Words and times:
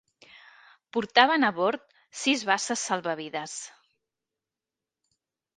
Portaven 0.97 1.45
a 1.49 1.51
bord 1.59 1.85
sis 2.21 2.45
basses 2.53 2.87
salvavides. 2.89 3.55